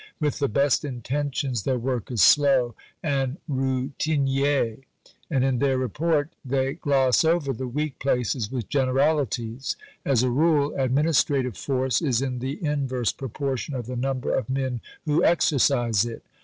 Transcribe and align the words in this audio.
With 0.19 0.39
the 0.39 0.47
best 0.47 0.83
intentions, 0.83 1.61
their 1.61 1.77
work 1.77 2.09
is 2.09 2.23
slow 2.23 2.73
and 3.03 3.37
routinier, 3.47 4.79
and 5.29 5.43
in 5.43 5.59
their 5.59 5.77
report 5.77 6.31
they 6.43 6.73
gloss 6.73 7.23
over 7.23 7.53
the 7.53 7.67
weak 7.67 7.99
places 7.99 8.49
with 8.49 8.67
generalities.... 8.67 9.75
As 10.03 10.23
a 10.23 10.31
rule, 10.31 10.73
administrative 10.75 11.55
force 11.55 12.01
is 12.01 12.19
in 12.19 12.39
the 12.39 12.57
inverse 12.65 13.11
proportion 13.11 13.75
of 13.75 13.85
the 13.85 13.95
number 13.95 14.33
of 14.33 14.49
men 14.49 14.81
who 15.05 15.23
exercise 15.23 16.03
it. 16.03 16.23